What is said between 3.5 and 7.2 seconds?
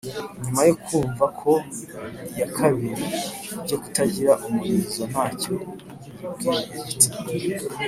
ibyo kutagira umurizo nta cyo biyibwiye, iti